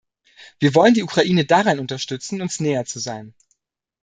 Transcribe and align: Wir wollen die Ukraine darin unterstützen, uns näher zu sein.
Wir 0.57 0.73
wollen 0.73 0.95
die 0.95 1.03
Ukraine 1.03 1.45
darin 1.45 1.77
unterstützen, 1.77 2.41
uns 2.41 2.59
näher 2.59 2.85
zu 2.85 2.97
sein. 2.97 3.35